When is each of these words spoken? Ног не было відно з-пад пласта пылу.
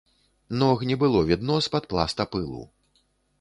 Ног 0.61 0.85
не 0.91 0.95
было 1.03 1.21
відно 1.31 1.59
з-пад 1.67 1.83
пласта 1.93 2.27
пылу. 2.37 2.63